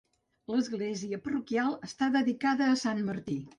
[0.53, 3.41] L'església parroquial està dedicada a Sant Martí.